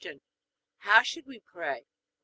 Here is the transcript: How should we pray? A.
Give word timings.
How 0.79 1.03
should 1.03 1.27
we 1.27 1.41
pray? 1.41 1.81
A. 1.81 1.87